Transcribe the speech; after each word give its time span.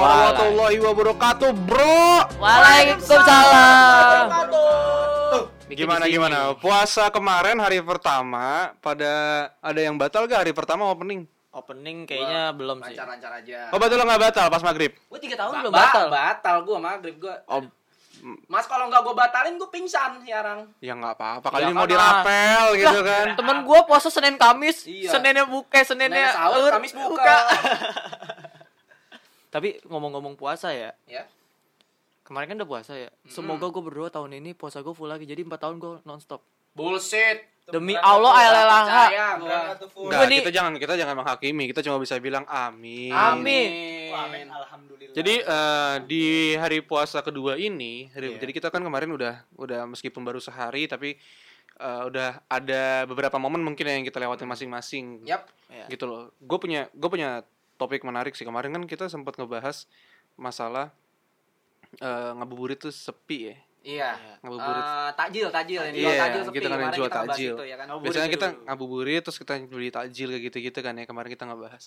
Warahmatullahi 0.00 0.80
wabarakatuh, 0.80 1.50
bro. 1.60 2.24
Waalaikumsalam. 2.40 4.32
Gimana 5.70 6.04
gimana? 6.06 6.38
Puasa 6.56 7.06
kemarin 7.08 7.54
hari 7.56 7.78
pertama 7.78 8.72
pada 8.80 9.12
ada 9.54 9.76
yang 9.76 9.94
batal 9.94 10.24
gak 10.24 10.40
hari 10.40 10.52
pertama 10.52 10.88
opening? 10.88 11.28
Opening 11.50 12.08
kayaknya 12.08 12.50
belum 12.50 12.80
sih. 12.80 12.96
Lancar-lancar 12.96 13.32
aja. 13.38 13.68
Oh 13.70 13.78
betul 13.78 13.96
lo 13.96 14.04
nggak 14.04 14.22
batal 14.22 14.46
pas 14.48 14.62
maghrib? 14.62 14.96
Gue 15.04 15.18
tiga 15.18 15.36
tahun 15.36 15.52
Ba- 15.52 15.60
belum 15.60 15.72
ba- 15.72 15.80
batal. 15.84 16.06
Batal 16.08 16.56
gua 16.62 16.78
maghrib 16.80 17.16
gua. 17.18 17.36
Oh, 17.46 17.60
Mas 18.46 18.64
kalau 18.64 18.86
nggak 18.86 19.00
gua 19.00 19.14
batalin 19.18 19.56
gua 19.56 19.66
pingsan 19.66 20.20
sekarang. 20.20 20.68
ya 20.78 20.92
nggak 20.92 21.14
apa-apa. 21.14 21.46
Kali 21.50 21.62
Ya 21.62 21.66
ini 21.66 21.74
mau 21.74 21.84
dirapel 21.84 22.64
gitu 22.76 22.98
kan. 23.00 23.26
Temen 23.34 23.58
gue 23.62 23.80
puasa 23.82 24.08
Senin 24.08 24.36
Kamis, 24.36 24.84
Iya. 24.84 25.10
Seninnya 25.10 25.44
buka, 25.44 25.80
Seninnya 25.80 26.28
Senin 26.28 26.36
sahur, 26.36 26.70
Kamis 26.70 26.92
buka. 26.92 27.36
Tapi 29.50 29.82
ngomong-ngomong 29.82 30.38
puasa 30.38 30.70
ya, 30.70 30.94
ya. 31.04 31.26
kemarin 32.22 32.54
kan 32.54 32.56
udah 32.62 32.70
puasa 32.70 32.92
ya. 32.94 33.10
Semoga 33.26 33.66
gue 33.66 33.82
berdoa 33.82 34.06
tahun 34.06 34.38
ini 34.38 34.54
puasa 34.54 34.78
gue 34.78 34.94
full 34.94 35.10
lagi. 35.10 35.26
Jadi 35.26 35.42
4 35.42 35.58
tahun 35.58 35.76
gue 35.82 35.92
nonstop. 36.06 36.40
Bullshit. 36.74 37.50
Demi 37.70 37.94
Allah 37.94 38.34
gua. 39.38 39.78
Enggak, 39.78 40.22
Ini- 40.26 40.38
kita 40.42 40.50
jangan 40.50 40.72
kita 40.74 40.94
jangan 40.98 41.14
menghakimi. 41.22 41.64
Kita 41.70 41.80
cuma 41.86 42.02
bisa 42.02 42.18
bilang 42.18 42.42
amin. 42.50 43.14
Amin. 43.14 44.10
Amin. 44.10 44.46
Alhamdulillah. 44.50 45.14
Jadi 45.14 45.34
eh, 45.38 45.96
di 46.06 46.24
hari 46.58 46.82
puasa 46.82 47.22
kedua 47.22 47.54
ini, 47.54 48.10
hari- 48.10 48.34
Iya. 48.34 48.42
jadi 48.42 48.52
kita 48.54 48.68
kan 48.74 48.82
kemarin 48.82 49.14
udah 49.14 49.46
udah 49.54 49.86
meskipun 49.86 50.22
baru 50.26 50.42
sehari 50.42 50.90
tapi 50.90 51.14
eh, 51.78 52.02
udah 52.10 52.42
ada 52.50 53.06
beberapa 53.06 53.38
momen 53.38 53.62
mungkin 53.62 53.86
yang 53.86 54.02
kita 54.02 54.18
lewatin 54.18 54.50
masing-masing. 54.50 55.22
Yap. 55.26 55.46
Ya. 55.70 55.86
Gitu 55.86 56.04
loh. 56.10 56.34
Gue 56.42 56.58
punya 56.58 56.90
gue 56.90 57.08
punya 57.10 57.46
topik 57.80 58.02
menarik 58.02 58.32
sih 58.32 58.44
kemarin 58.44 58.70
kan 58.70 58.84
kita 58.84 59.08
sempat 59.08 59.34
ngebahas 59.34 59.88
masalah 60.36 60.92
eh, 61.96 62.30
ngabuburit 62.34 62.76
tuh 62.78 62.92
sepi 62.92 63.38
ya. 63.42 63.56
Iya. 63.80 64.10
Ngabuburit. 64.40 64.84
Eh, 64.84 65.10
takjil, 65.14 65.46
takjil 65.48 65.80
yang 65.82 65.90
Iya, 65.90 66.04
jual 66.04 66.14
takjil 66.14 66.42
sepi. 66.42 66.52
kita 66.52 66.60
kan 66.60 66.70
yang 66.70 66.76
Kemarin 66.76 66.94
jual 66.94 67.08
kita 67.08 67.20
takjil. 67.24 67.50
itu, 67.50 67.64
ya 67.64 67.74
kan? 67.74 67.86
Ngabuburit 67.88 68.06
Biasanya 68.06 68.30
kita 68.30 68.46
dulu. 68.46 68.60
ngabuburit 68.62 69.20
terus 69.24 69.38
kita 69.38 69.52
beli 69.64 69.88
takjil 69.90 70.28
kayak 70.28 70.42
gitu-gitu 70.44 70.78
kan 70.78 70.94
ya. 70.94 71.04
Kemarin 71.04 71.30
kita 71.30 71.44
ngebahas. 71.46 71.84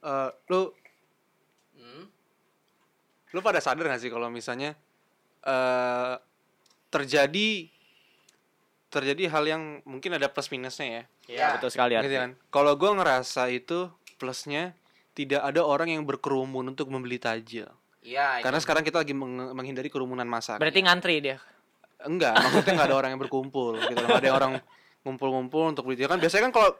Eh 0.00 0.30
lu 0.48 0.60
Hmm. 1.72 2.04
lu 3.30 3.38
pada 3.38 3.58
sadar 3.58 3.86
gak 3.86 4.00
sih 4.00 4.10
kalau 4.10 4.26
misalnya 4.28 4.74
eh 5.40 6.14
terjadi 6.88 7.70
terjadi 8.88 9.24
hal 9.28 9.44
yang 9.44 9.62
mungkin 9.84 10.10
ada 10.12 10.26
plus 10.26 10.48
minusnya 10.48 10.86
ya 10.88 11.02
Iya, 11.28 11.46
betul 11.54 11.70
sekali. 11.70 11.92
gitu 11.94 12.08
kan 12.10 12.32
kalau 12.48 12.72
gue 12.74 12.88
ngerasa 12.90 13.46
itu 13.48 13.86
plusnya 14.16 14.72
tidak 15.18 15.42
ada 15.42 15.60
orang 15.60 15.90
yang 15.90 16.02
berkerumun 16.02 16.62
untuk 16.68 16.86
membeli 16.86 17.18
tajil 17.18 17.66
Iya. 18.00 18.38
karena 18.40 18.56
sekarang 18.56 18.80
kita 18.80 19.02
lagi 19.02 19.10
meng- 19.12 19.50
menghindari 19.50 19.88
kerumunan 19.88 20.24
massa 20.24 20.54
kan? 20.54 20.62
Berarti 20.62 20.80
ngantri 20.80 21.18
dia. 21.20 21.36
enggak 21.98 22.30
maksudnya 22.32 22.72
nggak 22.72 22.88
ada 22.88 22.96
orang 22.96 23.10
yang 23.10 23.20
berkumpul 23.20 23.74
gitu 23.76 23.98
nggak 23.98 24.22
ada 24.22 24.30
orang 24.32 24.52
ngumpul-ngumpul 25.00 25.66
untuk 25.68 25.82
beli 25.82 25.98
tajil 25.98 26.06
kan 26.08 26.18
biasanya 26.18 26.42
kan 26.46 26.54
kalau 26.54 26.70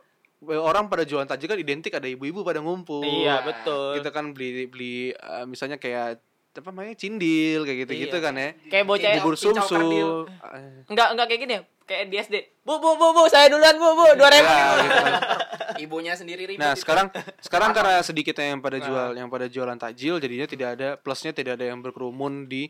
orang 0.60 0.86
pada 0.86 1.02
jualan 1.02 1.26
tajil 1.26 1.48
kan 1.48 1.58
identik 1.58 1.90
ada 1.92 2.06
ibu-ibu 2.06 2.40
pada 2.40 2.58
ngumpul 2.58 3.02
Iya, 3.02 3.42
betul. 3.42 3.98
kita 3.98 4.10
kan 4.10 4.30
beli 4.30 4.64
beli 4.64 4.94
eh, 5.10 5.44
misalnya 5.44 5.74
kayak 5.74 6.22
apa 6.54 6.68
namanya 6.68 6.94
cindil 6.94 7.62
kayak 7.62 7.78
gitu 7.82 7.92
gitu 8.00 8.16
Iya. 8.16 8.24
kan 8.24 8.34
ya 8.34 8.50
Kayak 8.68 8.84
bocah 8.84 9.10
bubur 9.16 9.34
Cincau 9.34 9.58
sumsu 9.58 9.74
kardil. 9.74 10.10
eh, 10.26 10.86
Enggak, 10.86 11.08
enggak 11.10 11.26
kayak 11.26 11.40
gini 11.40 11.54
ya. 11.54 11.62
Kayak 11.88 12.04
di 12.06 12.16
SD. 12.20 12.34
Bu, 12.60 12.76
bu, 12.76 12.94
bu, 12.94 13.10
bu, 13.10 13.22
saya 13.26 13.48
duluan, 13.48 13.72
bu, 13.74 13.88
bu. 13.90 14.04
2000 14.12 14.20
ya, 14.20 14.28
ribu. 14.30 14.54
gitu 14.78 14.98
kan. 15.00 15.12
Ibunya 15.80 16.12
sendiri 16.12 16.42
ribet. 16.44 16.58
nah 16.58 16.72
itu. 16.72 16.82
sekarang 16.82 17.06
sekarang 17.40 17.70
karena 17.72 18.02
sedikitnya 18.02 18.50
yang 18.50 18.58
Nah. 18.58 18.66
pada 18.66 18.78
jual 18.78 19.08
yang 19.14 19.28
pada 19.28 19.46
jualan 19.46 19.78
takjil 19.78 20.18
jadinya 20.18 20.44
tidak 20.44 20.68
ada 20.74 20.88
plusnya 20.96 21.30
tidak 21.30 21.54
ada 21.54 21.64
yang 21.64 21.78
berkerumun 21.78 22.44
di 22.44 22.66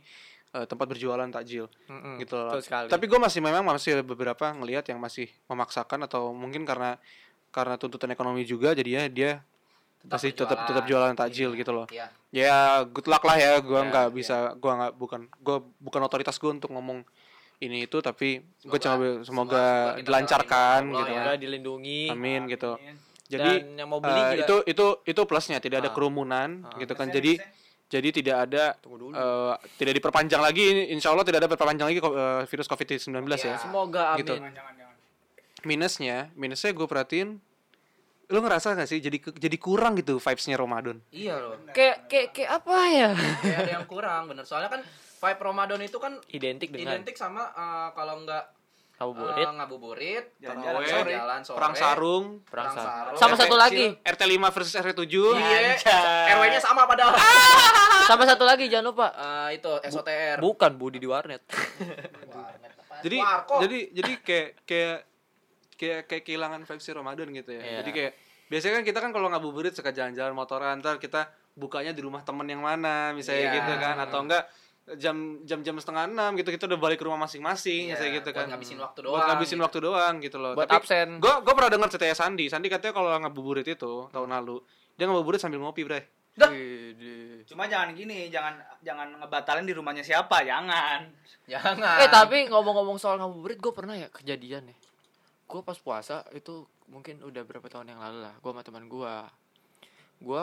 eh, 0.48 0.65
tempat 0.65 0.87
berjualan 0.87 1.25
takjil 1.26 1.72
gitu 2.16 2.34
loh 2.34 2.53
betul 2.53 2.62
sekali. 2.62 2.87
tapi 2.87 3.04
gue 3.04 3.16
masih 3.19 3.41
memang 3.41 3.65
masih 3.65 4.00
beberapa 4.03 4.48
ngelihat 4.50 4.87
yang 4.87 4.97
masih 4.97 5.26
memaksakan 5.47 6.04
atau 6.04 6.31
mungkin 6.31 6.62
karena 6.62 7.00
karena 7.48 7.75
tuntutan 7.76 8.09
ekonomi 8.09 8.44
juga 8.44 8.70
jadinya 8.70 9.09
dia 9.09 9.41
masih 10.04 10.31
tetap 10.31 10.62
tetap 10.62 10.84
jualan 10.84 11.10
takjil 11.12 11.53
gitu 11.53 11.72
loh 11.72 11.87
Iya. 11.88 12.06
ya 12.31 12.56
good 12.84 13.09
luck 13.09 13.25
lah 13.25 13.34
ya 13.34 13.56
gua 13.59 13.82
Ya, 13.82 13.88
nggak 13.88 14.06
bisa 14.10 14.37
gua 14.54 14.72
nggak 14.76 14.93
bukan 14.94 15.20
gua 15.38 15.59
bukan 15.81 16.00
otoritas 16.03 16.37
gua 16.37 16.53
untuk 16.53 16.70
ngomong 16.70 17.09
ini 17.60 17.84
itu 17.84 17.98
tapi 17.98 18.38
gue 18.38 18.46
Semoga- 18.60 18.78
cuma 18.78 18.94
semoga, 18.94 19.24
semoga 19.24 19.64
dilancarkan 20.00 20.80
Allah 20.84 20.94
gitu 20.94 21.10
ya. 21.10 21.16
kan 21.16 21.24
Semoga 21.24 21.34
dilindungi. 21.36 22.02
amin 22.08 22.41
gitu 22.46 22.72
Amin. 22.72 22.94
jadi 23.26 23.50
Dan 23.60 23.76
yang 23.76 23.88
mau 23.88 23.98
beli 23.98 24.14
eh, 24.14 24.24
juga- 24.24 24.38
itu 24.41 24.56
itu 24.66 24.86
itu 25.04 25.20
plusnya 25.24 25.58
tidak 25.58 25.78
ada 25.80 25.91
Ah. 25.91 25.94
kerumunan 25.94 26.48
Ah. 26.64 26.76
gitu 26.76 26.92
kan 26.92 27.08
jadi 27.08 27.38
jadi 27.88 28.08
tidak 28.12 28.36
ada 28.44 28.64
eh, 28.76 29.54
tidak 29.76 29.94
diperpanjang 29.96 30.38
lagi 30.38 30.64
insya 30.88 31.08
Allah 31.08 31.22
tidak 31.22 31.41
ada 31.41 31.48
diperpanjang 31.48 31.86
lagi 31.88 31.98
eh, 31.98 32.42
virus 32.44 32.66
covid 32.66 32.86
19 32.86 33.10
ya 33.38 33.48
Iya. 33.48 33.58
Semoga 33.58 34.02
amin. 34.12 34.20
gitu. 34.20 34.34
Jangan, 34.34 34.52
jangan, 34.52 34.75
jangan. 34.76 34.96
minusnya 35.60 36.16
minusnya 36.34 36.70
gue 36.70 36.86
perhatiin 36.86 37.28
lu 38.28 38.38
ngerasa 38.38 38.76
gak 38.76 38.86
sih 38.86 39.00
jadi 39.00 39.16
jadi 39.19 39.56
kurang 39.56 39.96
gitu 39.96 40.16
vibesnya 40.16 40.54
Ramadan 40.54 41.00
Iya 41.08 41.34
loh. 41.34 41.56
Kayak 41.70 42.06
kayak 42.06 42.28
kayak 42.30 42.50
apa 42.54 42.76
ya? 42.86 43.08
Kayak 43.40 43.58
ada 43.58 43.72
yang 43.75 43.86
kurang 43.86 44.28
bener. 44.28 44.44
Soalnya 44.44 44.69
kan 44.69 44.80
vibe 45.19 45.41
Ramadan 45.43 45.81
itu 45.81 45.99
kan 45.99 46.12
Identik 46.29 46.71
dengan 46.71 46.97
identik 46.97 47.15
sama 47.15 47.51
eh, 47.51 47.89
kalau 47.93 48.23
nggak 48.23 48.45
eh, 48.45 48.55
ngabuburit. 48.99 49.47
ngabuburit, 49.49 50.25
Jalan-jalan 50.39 50.83
sore. 50.84 51.12
jalan 51.12 51.41
sore, 51.43 51.56
perang 51.59 51.75
sarung 51.75 52.25
Perang 52.43 52.67
perang 52.67 52.69
sarung. 52.73 53.15
sarung. 53.15 53.19
Sama 53.19 53.34
RT 53.34 53.41
satu 53.41 53.56
lagi. 53.56 53.84
RT 53.97 54.23
5 54.25 54.55
versus 54.55 54.75
RT 54.75 54.91
7 54.97 55.39
Iya. 55.39 55.59
RW-nya 56.34 56.61
sama 56.61 56.83
padahal. 56.84 57.15
Sama 58.09 58.25
satu 58.25 58.43
lagi 58.43 58.67
jangan 58.67 58.89
lupa. 58.89 59.12
Eh, 59.12 59.61
itu 59.61 59.69
SOTR. 59.84 60.41
Bukan 60.41 60.75
Budi 60.75 60.97
di 60.97 61.05
warnet. 61.05 61.45
jadi 62.99 63.17
Warkop. 63.17 63.59
jadi 63.62 63.79
jadi 63.93 64.12
kayak 64.19 64.49
kayak 64.65 64.99
kayak 65.79 66.00
kayak 66.06 66.23
kehilangan 66.25 66.61
vibes 66.65 66.89
Ramadan 66.91 67.31
gitu 67.31 67.50
ya 67.53 67.62
Iya. 67.62 67.77
jadi 67.83 67.91
kayak 67.93 68.12
biasanya 68.49 68.75
kan 68.75 68.85
kita 68.85 68.99
kan 68.99 69.11
kalau 69.12 69.29
ngabuburit 69.31 69.71
suka 69.71 69.95
jalan-jalan 69.95 70.35
motoran 70.35 70.81
ntar 70.81 70.99
kita 70.99 71.31
bukanya 71.55 71.93
di 71.93 72.03
rumah 72.03 72.23
temen 72.23 72.43
yang 72.45 72.59
mana 72.59 73.12
misalnya 73.12 73.45
Iya. 73.45 73.55
gitu 73.55 73.73
kan 73.77 73.97
atau 74.00 74.19
enggak 74.21 74.50
jam 74.97 75.16
jam 75.44 75.60
jam 75.60 75.76
setengah 75.76 76.09
enam 76.09 76.32
gitu 76.34 76.49
kita 76.49 76.65
udah 76.65 76.78
balik 76.78 76.97
ke 76.97 77.04
rumah 77.04 77.21
masing-masing 77.21 77.91
Iya, 77.91 77.99
misalnya 77.99 78.12
gitu 78.16 78.28
buat 78.28 78.37
kan 78.38 78.47
ngabisin 78.49 78.78
waktu 78.78 78.99
buat 78.99 79.10
doang, 79.10 79.26
ngabisin 79.28 79.53
gitu. 79.53 79.65
waktu 79.66 79.78
doang 79.82 80.15
gitu 80.19 80.37
loh 80.38 80.53
Buat 80.54 80.69
tapi 80.69 80.81
absen. 80.81 81.09
gue 81.19 81.34
gue 81.44 81.53
pernah 81.53 81.71
dengar 81.71 81.88
ceritanya 81.88 82.16
Sandi 82.16 82.44
Sandi 82.47 82.66
katanya 82.66 82.94
kalau 82.94 83.09
ngabuburit 83.12 83.66
itu 83.66 83.93
tahun 84.09 84.31
lalu 84.31 84.65
dia 84.94 85.04
ngabuburit 85.04 85.37
sambil 85.37 85.60
ngopi 85.60 85.84
bre 85.84 86.00
Dah. 86.38 86.54
Cuma 87.44 87.66
jangan 87.66 87.91
gini, 87.91 88.31
jangan 88.31 88.54
jangan 88.78 89.10
ngebatalin 89.19 89.66
di 89.66 89.75
rumahnya 89.75 90.06
siapa, 90.06 90.47
jangan. 90.47 91.10
Jangan. 91.50 91.99
Eh 91.99 92.06
tapi 92.06 92.47
ngomong-ngomong 92.47 92.94
soal 92.94 93.19
ngabuburit 93.19 93.59
gue 93.59 93.75
pernah 93.75 93.99
ya 93.99 94.06
kejadian 94.06 94.70
ya. 94.70 94.76
Gue 95.50 95.66
pas 95.66 95.75
puasa 95.75 96.22
itu 96.31 96.62
mungkin 96.87 97.26
udah 97.26 97.43
berapa 97.43 97.66
tahun 97.66 97.91
yang 97.91 97.99
lalu 97.99 98.22
lah. 98.22 98.38
Gue 98.38 98.55
sama 98.55 98.62
teman 98.62 98.87
gue. 98.87 99.15
Gue 100.20 100.43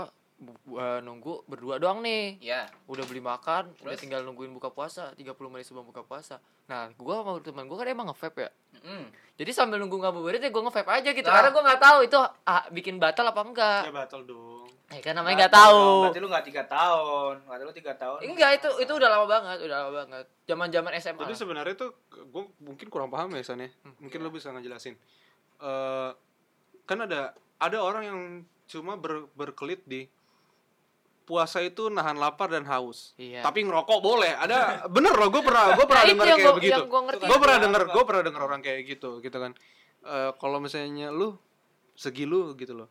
nunggu 1.01 1.47
berdua 1.47 1.79
doang 1.79 2.03
nih. 2.03 2.37
Ya. 2.43 2.67
Udah 2.85 3.07
beli 3.07 3.23
makan, 3.23 3.71
udah 3.81 3.95
Terus? 3.95 4.01
tinggal 4.03 4.21
nungguin 4.27 4.51
buka 4.51 4.67
puasa 4.69 5.15
30 5.15 5.31
menit 5.47 5.65
sebelum 5.65 5.87
buka 5.87 6.03
puasa. 6.03 6.43
Nah, 6.67 6.91
gue 6.91 7.13
sama 7.15 7.39
teman 7.39 7.65
gue 7.71 7.77
kan 7.77 7.87
emang 7.87 8.11
nge-vape 8.11 8.49
ya. 8.49 8.51
Mm. 8.83 9.07
Jadi 9.35 9.51
sambil 9.51 9.79
nunggu 9.79 9.95
ngabuburit 9.99 10.43
ya 10.43 10.51
gue 10.51 10.63
nge-vape 10.63 10.91
aja 10.91 11.09
gitu. 11.15 11.27
Nah. 11.27 11.35
Karena 11.39 11.49
gue 11.55 11.63
nggak 11.63 11.81
taw 11.81 11.97
itu 12.03 12.17
ah, 12.19 12.63
bikin 12.71 12.99
batal 12.99 13.25
apa 13.31 13.41
enggak. 13.41 13.81
ya 13.87 13.93
batal 13.95 14.21
dong 14.27 14.67
Eh 14.93 15.01
kan 15.01 15.17
namanya 15.17 15.45
nggak 15.49 15.55
tahu. 15.57 15.81
Berarti 16.05 16.19
lu 16.21 16.27
nggak 16.29 16.45
tiga 16.45 16.63
tahun, 16.69 17.35
berarti 17.49 17.63
lu 17.65 17.73
tiga 17.73 17.93
tahun. 17.97 18.19
Enggak 18.21 18.51
itu 18.61 18.69
itu 18.85 18.91
udah 18.93 19.09
lama 19.09 19.25
banget, 19.25 19.57
udah 19.65 19.77
lama 19.81 19.91
banget. 20.05 20.25
Zaman-zaman 20.45 20.91
SMA. 21.01 21.21
Jadi 21.25 21.33
sebenarnya 21.33 21.73
tuh 21.73 21.89
gue 22.13 22.43
mungkin 22.61 22.87
kurang 22.93 23.09
paham 23.09 23.33
ya 23.33 23.41
San 23.41 23.65
ya. 23.65 23.69
Mungkin 23.97 24.21
lo 24.21 24.29
bisa 24.29 24.53
ngejelasin. 24.53 24.93
Eh 25.57 26.11
kan 26.85 26.97
ada 27.01 27.33
ada 27.57 27.77
orang 27.81 28.03
yang 28.05 28.19
cuma 28.69 28.93
ber- 28.93 29.29
berkelit 29.33 29.81
di 29.89 30.05
puasa 31.25 31.59
itu 31.59 31.89
nahan 31.89 32.15
lapar 32.15 32.47
dan 32.47 32.63
haus. 32.63 33.11
Iya. 33.15 33.41
Tapi 33.41 33.61
ngerokok 33.61 33.99
boleh. 33.99 34.31
Ada 34.31 34.85
bener 34.87 35.11
loh 35.11 35.27
gue 35.27 35.41
pernah 35.41 35.73
gue 35.73 35.85
pernah 35.89 36.03
Nah, 36.03 36.11
dengar 36.11 36.25
kayak 36.27 36.39
gua- 36.39 36.55
begitu. 36.55 36.81
Gue 37.19 37.37
pernah 37.37 37.57
dengar 37.59 37.81
gue 37.83 38.03
pernah 38.03 38.23
dengar 38.23 38.41
orang 38.43 38.61
kayak 38.61 38.81
gitu 38.87 39.09
gitu 39.19 39.35
kan. 39.35 39.51
Eh 40.01 40.31
kalau 40.35 40.57
misalnya 40.57 41.09
lu 41.09 41.33
segi 41.93 42.23
lu 42.23 42.53
gitu 42.53 42.75
loh. 42.75 42.89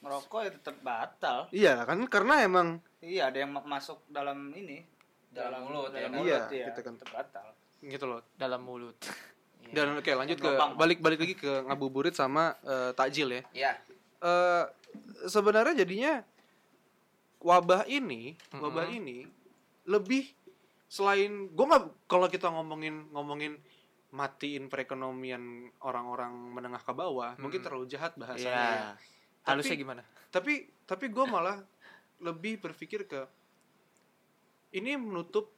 Merokok 0.00 0.40
ya 0.40 0.50
tetap 0.52 0.76
batal. 0.80 1.38
Iya 1.50 1.82
kan 1.82 1.98
karena 2.06 2.34
emang 2.40 2.78
Iya, 3.00 3.28
ada 3.28 3.38
yang 3.38 3.50
ma- 3.50 3.66
masuk 3.66 4.00
dalam 4.06 4.48
ini. 4.52 4.80
Dalam 5.28 5.66
mulut, 5.66 5.90
ya 5.90 5.98
dalam 5.98 6.08
kan? 6.08 6.16
mulut, 6.16 6.30
Iya, 6.30 6.40
ya, 6.48 6.66
gitu 6.70 6.80
kan. 6.80 6.92
tetap 6.94 7.10
batal. 7.12 7.46
gitu 7.82 8.04
loh. 8.06 8.20
dalam 8.34 8.60
mulut. 8.60 8.96
Dan 9.74 9.92
oke 9.94 10.08
lanjut 10.08 10.38
ke 10.38 10.46
Lubang. 10.46 10.72
balik 10.74 11.00
balik 11.00 11.18
lagi 11.18 11.34
ke 11.34 11.64
ngabuburit 11.64 12.12
sama 12.12 12.54
eh, 12.62 12.92
takjil 12.92 13.28
ya. 13.30 13.42
Ya. 13.52 13.72
eh 14.20 14.64
sebenarnya 15.26 15.74
jadinya 15.76 16.20
wabah 17.44 17.84
ini, 17.86 18.32
wabah 18.50 18.88
Mm-mm. 18.88 18.98
ini 18.98 19.18
lebih 19.84 20.24
selain 20.88 21.46
gue 21.46 21.64
nggak 21.64 22.08
kalau 22.08 22.24
kita 22.26 22.48
ngomongin 22.48 23.12
ngomongin 23.12 23.60
matiin 24.10 24.66
perekonomian 24.66 25.42
orang-orang 25.80 26.30
menengah 26.32 26.78
ke 26.78 26.90
bawah 26.90 27.34
mungkin 27.36 27.60
terlalu 27.60 27.84
jahat 27.84 28.14
bahasanya 28.14 28.48
Iya. 28.48 28.64
ya. 28.70 28.90
Halusnya 29.44 29.70
Tapi- 29.70 29.82
gimana? 29.82 30.02
tapi 30.30 30.52
tapi 30.84 31.04
gue 31.08 31.24
malah 31.24 31.60
lebih 32.18 32.56
berpikir 32.58 33.04
ke 33.04 33.26
ini 34.72 34.96
menutup 34.96 35.50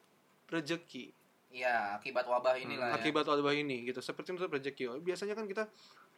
rezeki 0.47 1.13
Iya, 1.47 1.97
akibat 1.97 2.27
wabah 2.27 2.59
inilah 2.59 2.91
ya. 2.91 2.95
akibat 2.97 3.25
wabah 3.25 3.55
ini 3.55 3.87
gitu 3.87 4.01
seperti 4.01 4.33
menutup 4.33 4.53
rezeki 4.53 4.91
Oh, 4.91 4.99
biasanya 4.99 5.33
kan 5.33 5.47
kita 5.47 5.65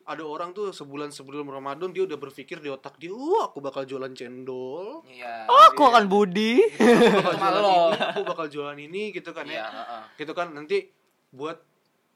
ada 0.09 0.25
orang 0.25 0.51
tuh 0.51 0.71
sebulan 0.71 1.11
sebelum 1.11 1.45
Ramadan 1.47 1.93
dia 1.93 2.03
udah 2.03 2.17
berpikir 2.17 2.59
di 2.59 2.67
otak 2.67 2.97
dia 2.97 3.13
wah 3.13 3.47
aku 3.47 3.61
bakal 3.61 3.85
jualan 3.85 4.09
cendol 4.11 5.05
Iya. 5.05 5.45
Aku 5.69 5.85
akan 5.85 6.05
Budi. 6.07 6.65
aku 7.21 7.21
bakal 7.21 7.37
jualan 7.61 7.93
ini 7.93 8.01
aku 8.03 8.21
bakal 8.33 8.47
jualan 8.49 8.79
ini 8.79 9.03
gitu 9.11 9.31
kan 9.31 9.45
Iya, 9.45 9.55
ya 9.55 9.67
heeh. 9.69 10.03
gitu 10.17 10.33
kan 10.33 10.49
nanti 10.51 10.89
buat 11.29 11.61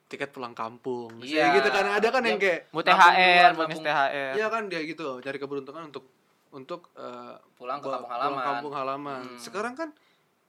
tiket 0.06 0.28
pulang 0.30 0.52
kampung 0.52 1.20
Iya. 1.20 1.52
gitu 1.54 1.68
kan 1.68 1.84
ada 1.90 2.08
kan 2.08 2.22
yang 2.22 2.36
Dia 2.36 2.48
kayak 2.50 2.60
Buat 2.70 2.84
THR, 2.86 3.50
buat. 3.54 3.68
THR. 3.70 4.32
Iya 4.34 4.46
kan 4.48 4.62
dia 4.66 4.80
gitu 4.82 5.06
cari 5.18 5.36
keberuntungan 5.36 5.82
untuk 5.86 6.04
untuk 6.50 6.88
eh, 6.94 7.36
Pulang 7.54 7.78
ke 7.78 7.86
kampung 7.86 8.02
pulang 8.02 8.12
halaman. 8.18 8.42
kampung 8.42 8.72
halaman. 8.74 9.22
Hmm. 9.26 9.38
Sekarang 9.38 9.72
kan 9.72 9.88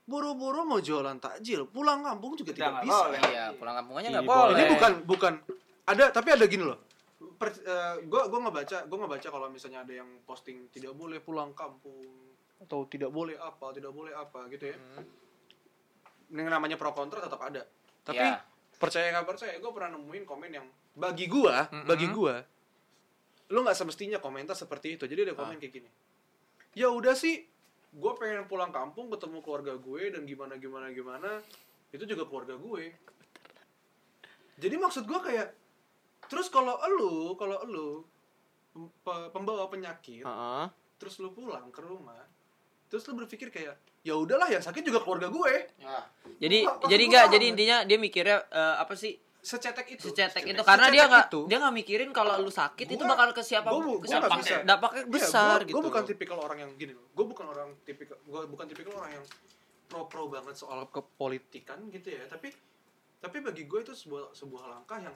buru-buru 0.04 0.64
mau 0.64 0.80
jualan 0.80 1.16
takjil, 1.18 1.64
pulang 1.66 2.02
kampung 2.02 2.36
juga 2.36 2.52
Udah 2.52 2.58
tidak 2.58 2.72
nggak 2.74 2.84
bisa. 2.84 2.98
boleh. 2.98 3.20
Iya, 3.26 3.46
pulang 3.54 3.76
kampungnya 3.78 4.02
Iya, 4.02 4.12
nggak 4.14 4.26
boleh. 4.26 4.54
Ini 4.54 4.66
bukan 4.70 4.92
bukan 5.06 5.34
ada 5.84 6.04
tapi 6.10 6.30
ada 6.30 6.46
gini 6.46 6.64
loh. 6.66 6.80
Per, 7.24 7.50
eh, 7.52 7.96
gua 8.08 8.28
gua 8.28 8.40
nggak 8.48 8.56
baca, 8.56 8.78
gua 8.88 8.98
nggak 9.04 9.14
baca 9.20 9.28
kalau 9.32 9.48
misalnya 9.48 9.84
ada 9.84 9.94
yang 10.04 10.10
posting 10.28 10.68
tidak 10.70 10.92
boleh 10.96 11.20
pulang 11.24 11.56
kampung 11.56 12.34
atau 12.64 12.88
tidak 12.88 13.12
boleh 13.12 13.36
apa, 13.40 13.76
tidak 13.76 13.92
boleh 13.92 14.16
apa 14.16 14.48
gitu 14.52 14.72
ya. 14.72 14.78
Hmm. 14.78 15.06
Yang 16.34 16.50
namanya 16.52 16.76
pro 16.80 16.92
kontra 16.96 17.20
tetap 17.20 17.40
ada. 17.44 17.64
Tapi 18.04 18.20
Iya. 18.20 18.40
percaya 18.80 19.12
nggak 19.16 19.28
percaya, 19.28 19.54
gue 19.60 19.72
pernah 19.72 19.96
nemuin 19.96 20.24
komen 20.28 20.52
yang 20.52 20.68
bagi 20.94 21.26
gua, 21.32 21.68
Mm-mm. 21.72 21.88
bagi 21.88 22.08
gua, 22.12 22.44
lu 23.52 23.60
nggak 23.64 23.78
semestinya 23.78 24.20
komentar 24.20 24.58
seperti 24.58 25.00
itu. 25.00 25.08
Jadi 25.08 25.32
ada 25.32 25.34
komen 25.38 25.58
kayak 25.60 25.74
gini. 25.74 25.90
Ya 26.74 26.90
udah 26.90 27.14
sih, 27.14 27.46
gue 27.94 28.12
pengen 28.18 28.50
pulang 28.50 28.74
kampung 28.74 29.14
ketemu 29.14 29.40
keluarga 29.46 29.78
gue 29.78 30.02
dan 30.12 30.26
gimana 30.26 30.58
gimana 30.58 30.90
gimana. 30.90 31.40
Itu 31.94 32.04
juga 32.10 32.26
keluarga 32.26 32.58
gue. 32.58 32.90
Jadi 34.58 34.76
maksud 34.78 35.06
gua 35.10 35.22
kayak, 35.22 35.50
terus 36.34 36.50
kalau 36.50 36.82
elu, 36.82 37.38
kalau 37.38 37.62
elu 37.62 37.90
pe- 39.00 39.30
pembawa 39.30 39.70
penyakit, 39.70 40.26
Heeh. 40.26 40.66
terus 40.98 41.22
lu 41.22 41.30
pulang 41.30 41.70
ke 41.70 41.78
rumah, 41.80 42.26
terus 42.90 43.06
lu 43.06 43.14
berpikir 43.16 43.48
kayak, 43.48 43.78
ya 44.02 44.14
udahlah 44.16 44.50
yang 44.50 44.60
sakit 44.60 44.82
juga 44.82 44.98
keluarga 45.00 45.30
gue. 45.30 45.54
Nah, 45.80 46.02
Jadi 46.36 46.66
Maksud 46.66 46.90
jadi 46.90 47.04
gua 47.04 47.10
enggak 47.14 47.26
jadi 47.30 47.46
ya? 47.46 47.52
intinya 47.54 47.78
dia 47.86 47.98
mikirnya 47.98 48.38
eh, 48.50 48.76
apa 48.78 48.94
sih? 48.94 49.14
Secetek 49.40 49.88
itu. 49.92 50.08
Secetek 50.10 50.44
itu 50.46 50.62
karena 50.62 50.88
dia 50.88 51.04
nggak 51.06 51.28
itu. 51.28 51.42
dia 51.46 51.58
nggak 51.60 51.76
mikirin 51.76 52.10
kalau 52.10 52.34
lu 52.38 52.48
sakit 52.50 52.88
itu 52.88 52.98
Gua- 52.98 53.12
bakal 53.12 53.30
ke 53.30 53.44
siapa 53.44 53.68
gua 53.68 53.80
gua 53.94 54.00
siapa 54.02 54.26
nggak 54.26 54.40
bisa. 54.40 54.56
dampaknya 54.64 55.04
besar 55.06 55.58
gitu. 55.62 55.76
Gue 55.76 55.84
bukan 55.84 56.04
tipikal 56.04 56.38
orang 56.40 56.58
yang 56.58 56.72
gini 56.74 56.92
loh. 56.92 57.06
Gue 57.12 57.26
bukan 57.26 57.46
orang 57.46 57.70
tipikal 57.84 58.16
gue 58.18 58.42
bukan 58.46 58.66
tipikal 58.66 58.96
orang 58.98 59.12
yang 59.14 59.26
pro 59.86 60.08
pro 60.08 60.26
banget 60.28 60.56
soal 60.56 60.88
kepolitikan 60.88 61.76
gitu 61.92 62.08
ya. 62.10 62.24
Tapi 62.26 62.56
tapi 63.20 63.38
bagi 63.40 63.68
gue 63.68 63.80
itu 63.82 63.92
sebuah 63.94 64.32
sebuah 64.32 64.64
langkah 64.70 64.98
yang 64.98 65.16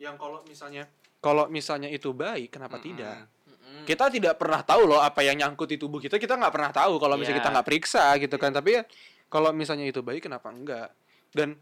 yang 0.00 0.16
kalau 0.16 0.40
misalnya 0.42 0.88
kalau 1.20 1.44
misalnya 1.46 1.86
itu 1.86 2.10
baik, 2.10 2.48
kenapa 2.50 2.80
Mm-mm. 2.80 2.86
tidak? 2.88 3.28
Mm-mm. 3.44 3.84
Kita 3.84 4.08
tidak 4.08 4.34
pernah 4.34 4.64
tahu 4.64 4.88
loh 4.88 4.98
apa 4.98 5.20
yang 5.20 5.36
nyangkut 5.36 5.68
di 5.68 5.76
tubuh 5.76 6.00
kita. 6.00 6.16
Kita 6.16 6.34
nggak 6.34 6.48
pernah 6.50 6.72
tahu 6.72 6.96
kalau 6.96 7.14
misalnya 7.14 7.36
Iya. 7.36 7.44
kita 7.44 7.52
nggak 7.52 7.66
periksa 7.68 8.04
gitu 8.16 8.36
kan. 8.40 8.50
Tapi 8.50 8.80
ya 8.80 8.82
kalau 9.28 9.52
misalnya 9.52 9.84
itu 9.84 10.00
baik, 10.00 10.24
kenapa 10.24 10.48
enggak? 10.48 10.88
Dan 11.30 11.60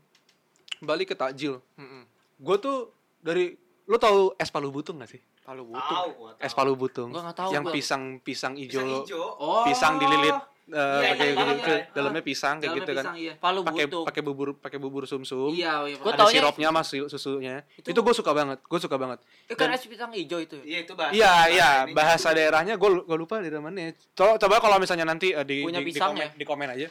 balik 0.79 1.11
ke 1.11 1.17
takjil. 1.19 1.59
Mm-mm. 1.75 2.07
Gue 2.39 2.57
tuh 2.57 2.95
dari 3.19 3.51
lu 3.85 3.99
tahu 3.99 4.39
es 4.39 4.47
palu 4.49 4.71
butung 4.71 5.03
gak 5.03 5.11
sih? 5.11 5.21
Palu 5.43 5.65
Tahu, 5.65 5.73
butuh. 5.75 5.97
gua 6.15 6.31
tahu. 6.37 6.45
Es 6.45 6.53
palu 6.55 6.73
butung. 6.77 7.09
Gua 7.11 7.33
tahu 7.33 7.51
yang 7.51 7.65
gua. 7.67 7.73
pisang 7.75 8.21
pisang 8.21 8.55
Pisang 8.55 8.85
hijau 8.87 9.03
hijau. 9.03 9.25
Oh. 9.41 9.65
pisang 9.67 9.99
dililit 9.99 10.37
eh, 10.69 10.77
Iya, 10.77 11.11
pakai 11.11 11.27
iya, 11.27 11.35
gitu, 11.35 11.53
iya, 11.65 11.75
iya. 11.75 11.85
dalamnya 11.91 12.23
pisang 12.23 12.57
kayak 12.57 12.69
Dalamnya 12.69 12.85
gitu 12.85 12.93
kan 12.95 13.05
iya. 13.15 13.33
Palu 13.35 13.61
pakai 13.63 13.85
pakai 13.89 14.23
bubur 14.23 14.49
pakai 14.55 14.79
bubur 14.79 15.03
sumsum 15.05 15.51
Iya, 15.51 15.85
iya. 15.85 15.97
Gua 15.97 16.13
ada 16.13 16.21
taunya- 16.23 16.45
sirupnya 16.45 16.69
mas 16.69 16.89
susunya 16.89 17.55
itu, 17.75 17.89
Itu- 17.89 18.01
gue 18.01 18.15
suka 18.15 18.31
banget 18.31 18.59
gue 18.61 18.79
suka 18.79 18.97
banget 18.97 19.19
Eh, 19.45 19.55
kan 19.55 19.69
es 19.69 19.83
pisang 19.83 20.11
hijau 20.11 20.39
itu. 20.39 20.61
Iya 20.61 20.79
itu 20.83 20.93
bahasa. 20.93 21.13
iya 21.13 21.33
iya 21.49 21.69
bahasa 21.89 22.29
daerahnya 22.31 22.75
gue 22.75 22.91
gue 23.01 23.17
lupa 23.17 23.39
di 23.39 23.49
mana 23.51 23.91
coba 24.13 24.37
coba 24.37 24.55
kalau 24.59 24.77
misalnya 24.77 25.05
nanti 25.05 25.31
eh, 25.31 25.43
di 25.43 25.63
Punya 25.63 25.81
di, 25.81 25.89
di 25.89 25.97
komen 25.97 26.17
ya? 26.19 26.29
di 26.31 26.45
komen 26.45 26.69
aja 26.71 26.87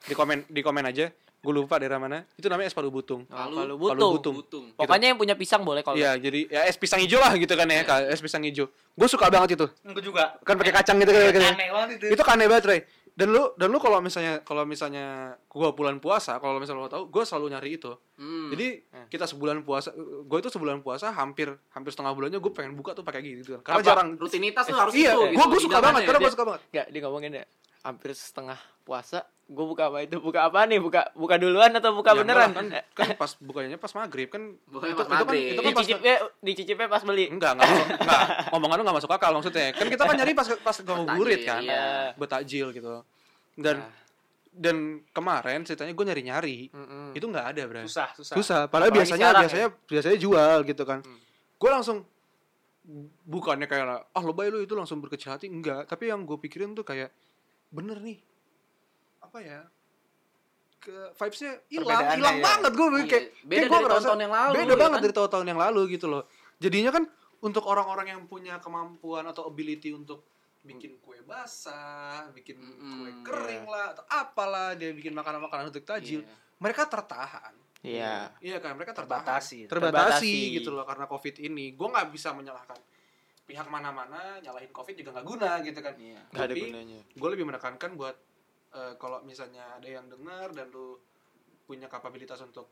di 0.00 0.14
komen 0.14 0.38
di 0.46 0.60
komen 0.60 0.84
aja 0.86 1.06
gue 1.36 1.54
lupa 1.54 1.78
daerah 1.78 1.96
mana 1.96 2.26
itu 2.32 2.46
namanya 2.46 2.66
es 2.66 2.74
palu 2.74 2.90
butung 2.90 3.22
Palu, 3.24 3.54
Palu 3.54 3.74
butung. 3.78 4.34
Butung. 4.36 4.64
Pokoknya 4.74 5.10
yang 5.10 5.18
punya 5.20 5.34
pisang 5.34 5.62
boleh 5.62 5.78
kalau. 5.80 5.94
iya 5.94 6.14
jadi 6.16 6.42
ya 6.48 6.60
es 6.64 6.74
pisang 6.74 6.98
hijau 6.98 7.18
lah 7.18 7.30
gitu 7.34 7.54
kan 7.54 7.66
ya 7.66 7.82
es 8.04 8.18
pisang 8.18 8.42
hijau 8.42 8.66
gue 8.66 9.06
suka 9.06 9.30
banget 9.30 9.54
itu 9.54 9.66
Gue 9.84 10.02
juga. 10.02 10.34
kan 10.42 10.54
pakai 10.54 10.74
kacang 10.74 10.98
gitu 10.98 11.10
kan 11.10 11.22
Aneh 11.54 11.70
banget 11.70 11.88
itu. 11.96 12.04
itu 12.12 12.22
kan 12.24 12.34
aneh 12.34 12.48
banget 12.48 12.64
Ray 12.66 12.80
dan 13.16 13.28
lu 13.28 13.48
dan 13.56 13.68
lu 13.68 13.78
kalau 13.78 13.98
misalnya 13.98 14.44
kalau 14.44 14.62
misalnya 14.62 15.04
gua 15.46 15.72
bulan 15.72 15.96
puasa 15.96 16.36
kalau 16.36 16.56
misalnya 16.56 16.84
lo 16.84 16.90
tahu 16.90 17.04
gua 17.08 17.24
selalu 17.24 17.50
nyari 17.50 17.70
itu 17.74 17.92
Hmm. 18.16 18.48
jadi 18.48 18.80
kita 19.08 19.24
sebulan 19.26 19.60
puasa 19.60 19.92
gua 20.22 20.38
itu 20.38 20.48
sebulan 20.48 20.80
puasa 20.80 21.10
hampir 21.10 21.52
hampir 21.70 21.90
setengah 21.90 22.12
bulannya 22.12 22.36
gue 22.38 22.48
pengen 22.50 22.72
buka 22.72 22.92
tuh 22.92 23.00
pakai 23.02 23.20
gitu 23.20 23.56
kan 23.56 23.60
karena 23.62 23.76
Apa? 23.78 23.86
jarang 23.86 24.08
rutinitas 24.14 24.64
tuh 24.64 24.72
harus 24.74 24.92
iya 24.92 25.12
itu. 25.12 25.16
gua 25.16 25.28
gitu, 25.28 25.36
gua 25.46 25.58
suka 25.58 25.68
idamannya 25.70 25.80
banget 25.82 25.96
ya. 25.96 26.06
karena 26.06 26.18
dia- 26.18 26.22
gua 26.22 26.32
suka 26.32 26.44
banget 26.46 26.60
Enggak, 26.66 26.86
dia 26.88 27.00
ngomongin 27.02 27.32
ya. 27.34 27.44
Hampir 27.82 28.10
setengah 28.12 28.58
puasa, 28.82 29.18
gue 29.46 29.62
buka 29.64 29.86
apa 29.86 30.02
itu? 30.02 30.18
Buka 30.18 30.40
apa 30.44 30.64
nih? 30.64 30.78
Buka 30.78 31.10
buka 31.12 31.34
duluan 31.36 31.70
atau 31.70 31.90
buka 31.92 32.10
Ya, 32.10 32.18
beneran? 32.18 32.50
enggak 32.50 32.82
kan, 32.90 33.06
kan 33.06 33.08
pas 33.14 33.30
bukanya 33.38 33.76
pas 33.76 33.92
maghrib 33.92 34.26
kan 34.26 34.42
Bukanya 34.66 34.90
itu, 34.90 34.98
pas 34.98 35.04
itu 35.04 35.12
kan 35.12 35.20
maghrib. 35.22 35.44
itu 35.46 35.54
kan 35.56 35.70
pas 35.70 35.80
dicicipnya, 35.80 36.14
dicicipnya 36.40 36.88
pas 36.88 37.02
beli. 37.02 37.24
enggak 37.26 37.50
enggak 37.52 37.68
masuk, 37.68 37.86
enggak 37.96 38.20
omongan 38.50 38.74
lu 38.74 38.82
enggak 38.82 38.98
masuk 38.98 39.12
akal 39.12 39.30
maksudnya 39.32 39.66
kan 39.70 39.86
kita 39.86 40.02
kan 40.02 40.14
nyari 40.14 40.32
pas 40.32 40.48
pas 40.56 40.76
ngabuburit 40.76 41.38
takjil, 41.38 41.46
kan 41.46 41.62
iya. 41.62 41.84
buat 42.12 42.28
takjil 42.28 42.66
gitu 42.70 42.88
dan 43.56 43.76
Nah. 43.78 43.90
dan 44.52 44.76
kemarin 45.10 45.60
ceritanya 45.62 45.92
gue 45.92 46.04
nyari 46.06 46.22
nyari 46.22 46.58
Mm-mm. 46.68 47.12
itu 47.12 47.22
nggak 47.22 47.46
ada 47.46 47.62
bro 47.66 47.80
Susah, 47.82 48.08
susah. 48.12 48.34
susah 48.34 48.60
padahal 48.64 48.88
Apalagi 48.88 48.96
biasanya 48.98 49.20
sekarang 49.22 49.42
biasanya 49.44 49.68
biasanya 49.86 50.18
jual 50.18 50.56
gitu 50.64 50.82
kan 50.82 50.98
Hmm. 51.00 51.18
gue 51.54 51.70
langsung 51.70 51.98
bukannya 53.22 53.64
kayak 53.64 53.84
ah 54.08 54.22
lebay 54.22 54.46
lu 54.46 54.58
itu 54.60 54.72
langsung 54.72 54.98
berkecil 54.98 55.28
hati 55.28 55.46
enggak 55.46 55.84
tapi 55.84 56.06
yang 56.06 56.22
gue 56.22 56.34
pikirin 56.36 56.70
tuh 56.72 56.82
kayak 56.82 57.10
bener 57.68 57.98
nih 57.98 58.16
apa 59.36 59.44
ya 59.44 59.60
ke 60.78 60.96
vibesnya 61.12 61.52
hilang 61.68 62.04
hilang 62.14 62.36
ya. 62.38 62.44
banget 62.46 62.72
gue 62.72 62.86
Iya, 62.86 63.04
kayak 63.04 63.24
beda 63.44 63.52
kayak 63.52 63.60
dari 63.60 63.68
gua 63.68 63.76
ngerasa 63.76 63.92
tahun-tahun 63.92 64.20
yang 64.22 64.32
lalu, 64.32 64.54
beda 64.54 64.64
ya 64.66 64.76
banget 64.78 64.96
kan? 64.96 65.04
dari 65.04 65.14
tahun-tahun 65.14 65.46
yang 65.46 65.60
lalu 65.60 65.80
gitu 65.92 66.06
loh 66.06 66.22
jadinya 66.56 66.90
kan 66.90 67.04
untuk 67.36 67.64
orang-orang 67.64 68.06
yang 68.08 68.22
punya 68.24 68.54
kemampuan 68.56 69.24
atau 69.26 69.44
ability 69.44 69.92
untuk 69.92 70.24
bikin 70.62 70.96
kue 70.98 71.20
basah, 71.22 72.26
bikin 72.32 72.56
Mm-mm, 72.56 72.96
kue 72.96 73.10
kering 73.22 73.64
lah 73.66 73.92
atau 73.92 74.02
apalah 74.08 74.72
dia 74.72 74.90
bikin 74.90 75.12
makanan-makanan 75.12 75.68
untuk 75.68 75.84
tajil, 75.84 76.24
Iya. 76.24 76.34
mereka 76.58 76.88
tertahan. 76.88 77.54
Iya. 77.84 78.34
Iya 78.40 78.58
kan 78.58 78.74
mereka 78.74 78.90
terbatas 78.90 79.46
Terbatasi. 79.46 79.68
terbatasi 79.68 80.16
Terbatasi. 80.26 80.56
gitu 80.56 80.70
loh 80.72 80.82
karena 80.82 81.04
covid 81.04 81.34
ini 81.40 81.70
gue 81.70 81.86
nggak 81.86 82.08
bisa 82.08 82.32
menyalahkan 82.32 82.74
pihak 83.44 83.68
mana-mana 83.68 84.40
nyalahin 84.40 84.72
covid 84.72 84.96
juga 84.96 85.14
nggak 85.14 85.26
guna 85.28 85.50
gitu 85.62 85.78
kan 85.78 85.94
Iya. 85.94 86.18
Gak 86.30 86.42
ada 86.42 86.54
Tapi, 86.56 86.60
gue 87.14 87.28
lebih 87.30 87.44
menekankan 87.46 87.90
buat 87.94 88.16
eh, 88.76 88.92
kalau 88.94 89.20
misalnya 89.22 89.64
ada 89.72 89.88
yang 89.88 90.04
dengar 90.06 90.52
dan 90.52 90.68
lu 90.68 91.00
punya 91.62 91.88
kapabilitas 91.88 92.38
untuk 92.40 92.68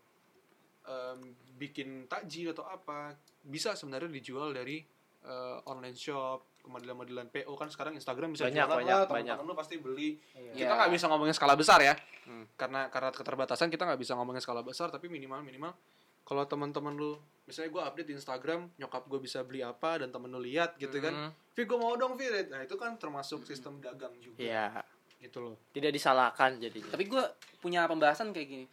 em, 0.83 1.19
bikin 1.55 2.05
takjil 2.05 2.51
atau 2.51 2.63
apa 2.63 3.11
bisa 3.41 3.73
sebenarnya 3.73 4.07
dijual 4.07 4.51
dari 4.51 4.85
eh, 5.21 5.57
online 5.65 5.97
shop 5.97 6.61
kemodilan-modilan 6.61 7.27
PO 7.27 7.53
kan 7.53 7.67
sekarang 7.67 7.93
Instagram 7.93 8.29
bisa 8.31 8.45
Banyak, 8.45 8.57
jualan 8.59 8.77
banyak, 8.79 8.93
lah 8.95 9.05
banyak. 9.05 9.33
teman-teman 9.33 9.45
lu 9.47 9.55
pasti 9.55 9.75
beli 9.77 10.09
Iya. 10.31 10.53
kita 10.55 10.73
nggak 10.75 10.91
bisa 10.91 11.05
ngomongin 11.07 11.33
skala 11.33 11.55
besar 11.55 11.81
ya 11.81 11.93
Hmm. 12.25 12.45
karena 12.55 12.89
karena 12.89 13.09
keterbatasan 13.09 13.69
kita 13.69 13.85
nggak 13.85 13.97
bisa 13.99 14.13
ngomongin 14.13 14.39
skala 14.39 14.61
besar 14.61 14.89
tapi 14.89 15.05
minimal 15.07 15.41
minimal 15.41 15.73
kalau 16.21 16.41
teman-teman 16.43 16.93
lu 16.93 17.13
misalnya 17.43 17.69
gue 17.71 17.83
update 17.83 18.07
di 18.07 18.15
Instagram 18.15 18.73
nyokap 18.75 19.05
gue 19.05 19.19
bisa 19.19 19.41
beli 19.41 19.61
apa 19.61 20.01
dan 20.01 20.09
temen 20.09 20.29
lu 20.29 20.37
lihat 20.39 20.73
gitu 20.75 20.97
kan 20.99 21.13
Mm. 21.13 21.31
Vi 21.53 21.63
gue 21.63 21.77
mau 21.77 21.93
dong 21.93 22.13
Vi 22.13 22.25
nah 22.47 22.59
itu 22.59 22.73
kan 22.75 22.93
termasuk 22.95 23.41
sistem 23.43 23.77
dagang 23.77 24.13
juga 24.17 24.37
Iya. 24.37 24.81
Gitu 25.25 25.41
loh 25.41 25.55
Tidak 25.73 25.89
disalahkan 25.89 26.61
jadinya. 26.61 26.93
Tapi 26.93 27.09
gue 27.09 27.23
punya 27.59 27.89
pembahasan 27.89 28.29
kayak 28.29 28.47
gini. 28.47 28.65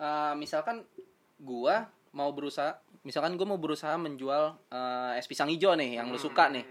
Eh, 0.00 0.34
misalkan 0.40 0.82
gue 1.38 1.74
mau 2.16 2.30
berusaha, 2.32 2.80
misalkan 3.04 3.36
gue 3.36 3.46
mau 3.46 3.60
berusaha 3.60 3.94
menjual 4.00 4.56
eh, 4.72 5.20
es 5.20 5.28
pisang 5.28 5.52
hijau 5.52 5.76
nih 5.76 6.00
yang 6.00 6.08
lu 6.08 6.16
suka 6.16 6.48
nih. 6.48 6.64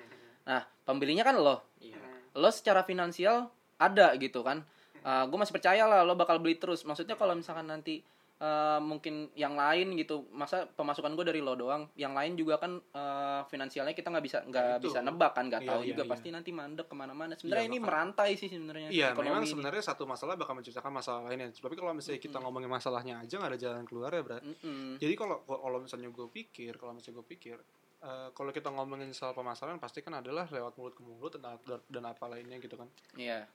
Nah, 0.48 0.66
pembelinya 0.88 1.22
kan 1.22 1.38
lo. 1.38 1.62
Iya. 1.78 2.00
Lo 2.34 2.50
secara 2.50 2.82
finansial 2.82 3.52
ada 3.78 4.16
gitu 4.18 4.42
kan. 4.42 4.66
gue 5.08 5.40
masih 5.40 5.56
percaya 5.56 5.88
lah 5.88 6.04
lo 6.04 6.20
bakal 6.20 6.36
beli 6.44 6.60
terus. 6.60 6.84
Maksudnya 6.84 7.16
kalau 7.16 7.32
misalkan 7.32 7.64
nanti 7.64 8.04
eh, 8.38 8.80
mungkin 8.80 9.34
yang 9.34 9.58
lain 9.58 9.98
gitu, 9.98 10.30
masa 10.30 10.70
pemasukan 10.70 11.18
gue 11.18 11.26
dari 11.26 11.42
lo 11.42 11.58
doang, 11.58 11.90
yang 11.98 12.14
lain 12.14 12.38
juga 12.38 12.62
kan 12.62 12.78
eh, 12.78 13.42
finansialnya 13.50 13.98
kita 13.98 14.14
nggak 14.14 14.26
bisa 14.26 14.38
nggak 14.46 14.78
Itu. 14.78 14.94
bisa 14.94 15.02
nebak 15.02 15.34
kan, 15.34 15.50
nggak 15.50 15.66
Iya, 15.66 15.70
tahu 15.74 15.82
iya, 15.82 15.90
juga 15.90 16.04
iya. 16.06 16.12
pasti 16.14 16.28
nanti 16.30 16.50
mandek 16.54 16.86
ke 16.86 16.96
mana-mana. 16.96 17.34
Sebenarnya 17.34 17.66
Iya, 17.66 17.70
ini 17.70 17.78
makanya. 17.78 17.88
merantai 17.90 18.32
sih 18.38 18.50
sebenarnya. 18.50 18.90
Iya, 18.94 19.06
ekonomi 19.12 19.34
memang 19.34 19.46
sebenarnya 19.50 19.84
satu 19.84 20.04
masalah 20.06 20.34
bakal 20.38 20.54
menciptakan 20.54 20.94
masalah 20.94 21.22
lainnya. 21.26 21.50
Tapi 21.50 21.76
kalau 21.76 21.92
misalnya 21.98 22.22
kita 22.22 22.38
ngomongin 22.38 22.70
masalahnya 22.70 23.16
aja 23.20 23.34
nggak 23.42 23.52
ada 23.54 23.60
jalan 23.60 23.84
keluar 23.90 24.14
ya, 24.14 24.22
Bro. 24.22 24.38
Mm-mm. 24.38 25.02
Jadi 25.02 25.14
kalau 25.18 25.42
kalau 25.44 25.80
misalnya 25.82 26.10
gue 26.14 26.28
pikir, 26.30 26.78
kalau 26.78 26.94
misalnya 26.94 27.18
gue 27.20 27.28
pikir, 27.34 27.58
eh, 27.98 28.30
kalau 28.32 28.52
kita 28.54 28.70
ngomongin 28.70 29.10
soal 29.12 29.34
permasalahan 29.34 29.82
pasti 29.82 30.06
kan 30.06 30.14
adalah 30.14 30.46
lewat 30.46 30.78
mulut 30.78 30.94
ke 30.94 31.02
mulut 31.02 31.34
dan, 31.42 31.58
dan 31.90 32.04
apa 32.06 32.30
lainnya 32.30 32.62
gitu 32.62 32.78
kan. 32.78 32.86
Iya. 33.18 33.50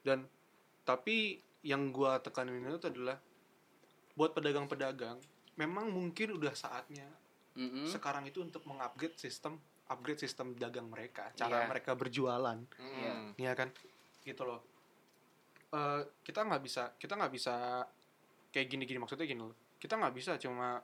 dan 0.00 0.24
tapi 0.80 1.36
yang 1.60 1.92
gua 1.92 2.16
tekanin 2.18 2.64
itu 2.64 2.88
adalah 2.88 3.20
buat 4.12 4.30
pedagang-pedagang 4.30 5.18
memang 5.54 5.88
mungkin 5.88 6.34
udah 6.34 6.52
saatnya 6.52 7.06
Mm-mm. 7.52 7.84
sekarang 7.84 8.24
itu 8.24 8.40
untuk 8.40 8.62
mengupgrade 8.64 9.14
sistem 9.14 9.58
upgrade 9.86 10.18
sistem 10.18 10.54
dagang 10.54 10.86
mereka 10.86 11.34
cara 11.34 11.62
Iya. 11.62 11.68
mereka 11.68 11.92
berjualan 11.92 12.58
Iya. 12.78 13.14
Iya 13.36 13.52
kan 13.54 13.68
gitu 14.22 14.44
loh 14.44 14.60
Eh, 15.68 16.02
kita 16.20 16.42
nggak 16.42 16.62
bisa 16.62 16.90
kita 16.96 17.14
nggak 17.14 17.30
bisa 17.30 17.86
kayak 18.50 18.66
gini-gini 18.66 18.98
maksudnya 18.98 19.22
gini 19.22 19.38
loh 19.40 19.54
kita 19.76 19.94
nggak 19.94 20.10
bisa 20.12 20.34
cuma 20.36 20.82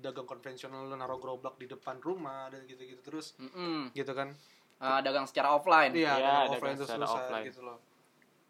dagang 0.00 0.24
konvensional 0.24 0.86
lo 0.86 0.94
naruh 0.94 1.18
gerobak 1.18 1.54
di 1.54 1.66
depan 1.66 1.98
rumah 1.98 2.48
dan 2.48 2.64
gitu-gitu 2.64 3.02
terus 3.02 3.36
Mm-mm. 3.36 3.92
gitu 3.92 4.08
kan 4.10 4.32
Ah, 4.78 4.98
dagang 4.98 5.24
secara 5.24 5.52
offline. 5.52 5.92
iya 5.92 6.10
Iya, 6.10 6.12
dagang 6.12 6.24
dagang 6.24 6.52
offline 6.54 6.74
terus 6.74 6.88
secara 6.88 7.04
susah 7.04 7.20
offline. 7.20 7.44
gitu 7.46 7.60
loh 7.60 7.78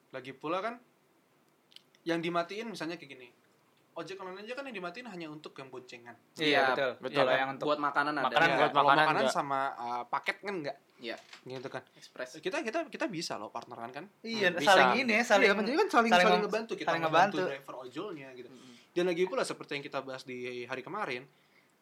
lagi 0.09 0.33
pula 0.33 0.59
kan 0.61 0.75
yang 2.05 2.19
dimatiin 2.19 2.67
misalnya 2.69 2.95
kayak 2.95 3.11
gini 3.12 3.29
ojek 3.95 4.17
online 4.17 4.43
aja 4.43 4.55
kan 4.55 4.65
yang 4.65 4.77
dimatiin 4.77 5.07
hanya 5.07 5.27
untuk 5.27 5.53
yang 5.55 5.69
boncengan 5.69 6.17
Iya, 6.35 6.73
betul. 6.73 6.91
betul. 6.99 7.17
Kalau 7.19 7.29
Iya, 7.29 7.39
yang 7.39 7.51
untuk 7.53 7.67
Buat 7.67 7.81
makanan 7.83 8.13
ada. 8.15 8.25
Makanan 8.25 8.47
Iya, 8.47 8.57
buat 8.57 8.71
kalau 8.71 8.87
makanan 8.87 9.03
makanan 9.03 9.23
enggak. 9.23 9.35
sama 9.35 9.61
uh, 9.75 10.03
paket 10.07 10.37
kan 10.39 10.55
enggak 10.57 10.77
Iya. 10.99 11.17
gitu 11.45 11.69
kan 11.69 11.83
Express. 11.93 12.31
kita 12.39 12.57
kita 12.61 12.79
kita 12.87 13.05
bisa 13.07 13.35
loh 13.35 13.49
partneran 13.49 13.91
kan 13.91 14.05
iya 14.21 14.49
Hmm, 14.49 14.59
saling 14.59 14.89
bisa. 14.89 15.03
ini 15.03 15.13
ya, 15.13 15.23
saling 15.23 15.45
iya 15.45 15.53
kan 15.53 15.63
jadi 15.63 15.77
kan 15.77 15.89
saling 15.91 16.11
saling 16.11 16.43
ngebantu 16.43 16.73
kita 16.75 16.89
saling 16.89 17.03
ngebantu 17.03 17.37
ngebantu. 17.37 17.51
driver 17.51 17.75
ojolnya 17.81 18.29
gitu 18.33 18.49
dan 18.93 19.05
lagi 19.07 19.23
pula 19.25 19.43
seperti 19.43 19.71
yang 19.73 19.85
kita 19.85 19.99
bahas 20.01 20.23
di 20.23 20.39
hari 20.63 20.81
kemarin 20.81 21.23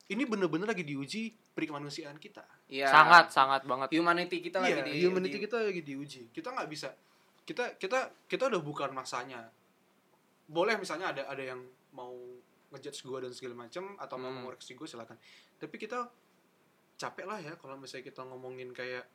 ini 0.06 0.22
bener-bener 0.24 0.66
lagi 0.66 0.82
diuji 0.82 1.22
perikemanusiaan 1.52 2.16
kita 2.16 2.42
Iya. 2.66 2.88
Sangat 2.88 3.28
sangat 3.28 3.62
banget. 3.62 3.92
humanity 3.92 4.40
kita 4.40 4.58
lagi 4.58 4.72
iya 4.72 4.82
di 4.82 5.04
humanity 5.04 5.36
di- 5.36 5.42
kita 5.42 5.56
lagi 5.60 5.82
diuji 5.84 6.22
kita 6.30 6.48
nggak 6.50 6.66
bisa 6.66 6.88
kita 7.42 7.76
kita 7.76 7.98
kita 8.24 8.48
udah 8.48 8.58
bukan 8.58 8.90
masanya 8.90 9.46
boleh 10.50 10.74
misalnya 10.76 11.14
ada 11.14 11.22
ada 11.24 11.42
yang 11.44 11.62
mau 11.94 12.10
ngejudge 12.70 13.02
gue 13.02 13.18
dan 13.22 13.32
segala 13.32 13.54
macam 13.56 13.94
atau 13.96 14.16
mau 14.16 14.28
Hmm. 14.28 14.36
mengoreksi 14.42 14.74
gue 14.74 14.84
silakan 14.84 15.14
tapi 15.56 15.74
kita 15.76 16.10
capek 16.96 17.24
lah 17.24 17.38
ya 17.38 17.54
kalau 17.54 17.74
misalnya 17.74 18.04
kita 18.04 18.22
ngomongin 18.22 18.70
kayak 18.70 19.06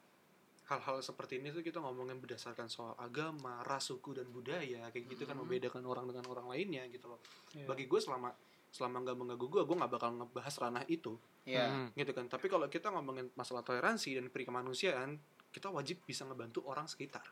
hal-hal 0.65 0.97
seperti 0.99 1.37
ini 1.37 1.53
tuh 1.53 1.61
kita 1.61 1.77
ngomongin 1.77 2.17
berdasarkan 2.17 2.65
soal 2.65 2.97
agama, 2.97 3.61
ras, 3.61 3.85
suku 3.85 4.17
dan 4.17 4.25
budaya 4.27 4.89
kayak 4.89 5.05
gitu 5.07 5.23
kan 5.23 5.37
Hmm. 5.37 5.45
membedakan 5.45 5.85
orang 5.85 6.09
dengan 6.09 6.25
orang 6.25 6.49
lainnya 6.49 6.89
gitu 6.89 7.05
loh. 7.05 7.21
Iya. 7.53 7.69
Bagi 7.69 7.85
gue 7.85 8.01
selama 8.01 8.33
selama 8.73 9.05
nggak 9.05 9.15
mengganggu 9.15 9.45
gue, 9.45 9.61
gue 9.61 9.75
nggak 9.77 9.91
bakal 9.93 10.09
ngebahas 10.17 10.55
ranah 10.57 10.83
itu 10.89 11.13
Iya. 11.45 11.69
Hmm. 11.69 11.87
gitu 11.93 12.11
kan. 12.11 12.25
Tapi 12.25 12.49
kalau 12.49 12.65
kita 12.65 12.89
ngomongin 12.89 13.29
masalah 13.37 13.61
toleransi 13.61 14.17
dan 14.17 14.25
perikemanusiaan, 14.27 15.21
kita 15.53 15.69
wajib 15.69 16.01
bisa 16.01 16.25
ngebantu 16.25 16.65
orang 16.65 16.89
sekitar. 16.89 17.23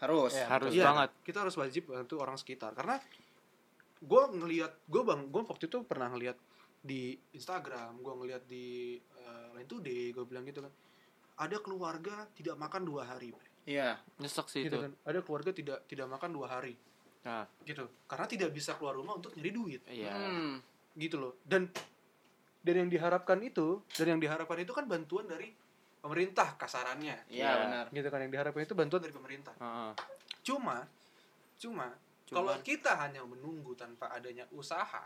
Harus. 0.00 0.32
Iya. 0.32 0.46
Harus 0.48 0.72
Iya, 0.72 0.84
banget. 0.88 1.10
Kita 1.20 1.38
harus 1.44 1.54
wajib 1.54 1.92
bantu 1.92 2.16
orang 2.16 2.40
sekitar 2.40 2.72
karena 2.72 2.96
gue 4.00 4.22
ngelihat 4.32 4.72
gue 4.84 5.02
bang 5.02 5.28
gue 5.28 5.42
waktu 5.42 5.64
itu 5.66 5.78
pernah 5.84 6.08
ngelihat 6.08 6.36
di 6.80 7.12
Instagram 7.32 8.00
gue 8.00 8.14
ngelihat 8.16 8.42
di 8.44 8.96
uh, 9.20 9.52
Line 9.52 9.68
Today 9.68 10.10
gue 10.10 10.24
bilang 10.24 10.44
gitu 10.44 10.64
kan 10.64 10.72
ada 11.36 11.56
keluarga 11.58 12.28
tidak 12.32 12.52
makan 12.54 12.84
dua 12.84 13.04
hari. 13.06 13.32
Iya. 13.64 13.96
Nyesek 14.18 14.48
sih 14.48 14.64
gitu 14.64 14.76
itu. 14.76 14.84
kan 14.84 14.92
ada 15.04 15.20
keluarga 15.20 15.52
tidak 15.52 15.84
tidak 15.84 16.08
makan 16.08 16.32
dua 16.32 16.48
hari 16.50 16.76
Nah, 17.20 17.44
gitu 17.68 17.84
karena 18.08 18.24
tidak 18.24 18.48
bisa 18.50 18.72
keluar 18.74 18.96
rumah 18.96 19.12
untuk 19.12 19.36
nyari 19.36 19.52
duit 19.52 19.84
iya. 19.84 20.08
Hmm. 20.08 20.56
gitu 20.96 21.20
loh 21.20 21.36
dan 21.44 21.68
dan 22.64 22.74
yang 22.76 22.88
diharapkan 22.88 23.36
itu 23.44 23.84
dan 23.92 24.16
yang 24.16 24.20
diharapkan 24.20 24.56
itu 24.56 24.72
kan 24.72 24.88
bantuan 24.88 25.28
dari 25.28 25.52
pemerintah 26.00 26.56
kasarannya 26.56 27.28
Iya, 27.28 27.44
Iya. 27.44 27.50
benar. 27.60 27.84
gitu 27.92 28.08
kan 28.08 28.20
yang 28.20 28.32
diharapkan 28.32 28.64
itu 28.64 28.72
bantuan 28.72 29.04
dari 29.04 29.12
pemerintah 29.12 29.52
Heeh. 29.52 29.92
cuma 30.40 30.88
cuma 31.60 31.92
Cuman- 31.92 32.09
kalau 32.32 32.54
kita 32.60 32.90
hanya 32.96 33.20
menunggu 33.22 33.74
tanpa 33.74 34.06
adanya 34.08 34.46
usaha 34.50 35.02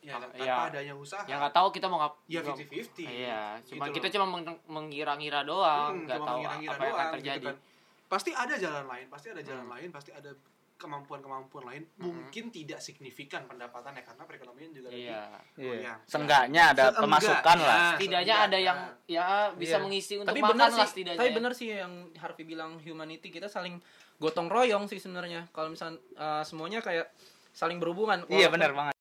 ya 0.00 0.16
Ah, 0.16 0.20
tanpa 0.22 0.40
iya. 0.40 0.56
adanya 0.66 0.94
usaha 0.94 1.22
yang 1.24 1.38
nggak 1.38 1.52
tahu 1.52 1.68
kita 1.70 1.86
mau 1.86 2.00
ngap 2.00 2.14
ya 2.26 2.40
mau- 2.40 2.56
50-50 2.56 3.04
iya 3.04 3.42
cuma 3.62 3.84
Gitu 3.86 3.94
kita 3.96 4.06
loh. 4.06 4.12
cuma 4.14 4.26
meng- 4.32 4.62
mengira-ngira 4.66 5.40
doang 5.42 5.92
Hmm, 5.92 6.04
nggak 6.04 6.16
cuma 6.16 6.26
tahu 6.26 6.36
mengira-ngira 6.38 6.70
apa 6.70 6.80
yang 6.80 6.88
akan 6.88 6.88
doang, 6.90 7.04
gitu 7.04 7.14
terjadi 7.20 7.46
kan. 7.46 7.56
pasti 8.08 8.30
ada 8.32 8.54
jalan 8.56 8.84
lain 8.86 9.06
pasti 9.06 9.26
ada 9.28 9.42
jalan 9.42 9.64
Hmm. 9.64 9.72
lain 9.76 9.88
pasti 9.90 10.10
ada 10.10 10.30
kemampuan-kemampuan 10.80 11.64
lain 11.68 11.84
mungkin 12.00 12.48
tidak 12.48 12.80
signifikan 12.80 13.44
pendapatannya 13.44 14.00
karena 14.00 14.22
perekonomian 14.24 14.72
juga 14.72 14.88
lagi 14.88 15.04
iya 15.04 15.22
Iya. 15.60 15.92
Seenggaknya 16.08 16.62
ada 16.72 16.84
Seenggaknya, 16.88 17.02
pemasukan 17.04 17.58
lah. 17.60 17.80
setidaknya 17.94 18.36
ada 18.48 18.58
yang 18.58 18.78
ya 19.04 19.28
bisa 19.52 19.76
Iya. 19.76 19.84
mengisi 19.84 20.14
untuk 20.16 20.32
Tapi 20.32 20.40
makan 20.40 20.52
benar 20.56 20.68
lah 20.72 20.78
sih. 20.80 20.88
setidaknya 20.88 21.20
Tapi 21.20 21.30
ya. 21.30 21.36
benar 21.36 21.52
sih 21.52 21.68
yang 21.68 21.92
Harvey 22.16 22.44
bilang 22.48 22.80
humanity 22.80 23.28
kita 23.28 23.46
saling 23.46 23.76
gotong 24.16 24.48
royong 24.48 24.88
sih 24.88 24.96
sebenarnya. 24.96 25.52
Kalau 25.52 25.68
misalnya 25.68 26.00
uh, 26.16 26.42
semuanya 26.42 26.80
kayak 26.80 27.12
saling 27.52 27.76
berhubungan. 27.76 28.24
Iya 28.32 28.48
benar 28.48 28.72
banget. 28.72 28.94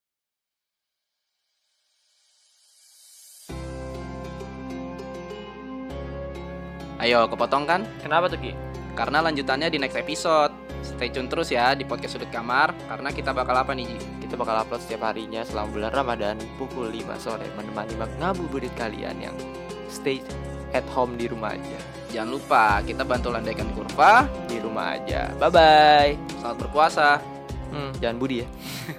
Ayo, 6.99 7.31
kepotong 7.31 7.63
kan? 7.63 7.81
kenapa 8.03 8.27
tuh 8.27 8.39
Ki? 8.43 8.51
Karena 8.91 9.23
lanjutannya 9.23 9.71
di 9.71 9.79
next 9.79 9.95
episode. 9.95 10.51
Stay 10.99 11.15
tune 11.15 11.31
terus 11.31 11.47
ya 11.47 11.71
di 11.79 11.87
podcast 11.87 12.19
sudut 12.19 12.27
kamar 12.27 12.75
karena 12.91 13.07
kita 13.15 13.31
bakal 13.31 13.55
apa 13.55 13.71
nih 13.71 13.87
Ji? 13.87 13.97
kita 14.27 14.35
bakal 14.35 14.59
upload 14.59 14.83
setiap 14.83 15.07
harinya 15.07 15.47
selama 15.47 15.71
bulan 15.71 15.91
Ramadan 15.95 16.35
pukul 16.59 16.91
5 16.91 17.15
sore 17.15 17.47
menemani 17.55 17.95
ngabuburit 18.19 18.75
kalian 18.75 19.15
yang 19.15 19.35
stay 19.87 20.19
at 20.75 20.83
home 20.91 21.15
di 21.15 21.31
rumah 21.31 21.55
aja 21.55 21.79
Jangan 22.09 22.29
lupa 22.35 22.83
kita 22.83 23.07
bantu 23.07 23.31
landaikan 23.31 23.71
kurva. 23.71 24.27
di 24.51 24.59
rumah 24.59 24.99
aja 24.99 25.31
bye 25.39 25.47
bye 25.47 26.11
Selamat 26.35 26.57
berpuasa. 26.67 27.09
hmm, 27.71 27.95
jangan 28.03 28.17
budi 28.19 28.43
ya 28.43 28.47